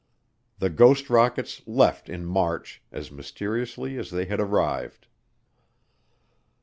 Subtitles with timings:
[0.57, 5.05] The ghost rockets left in March, as mysteriously as they had arrived.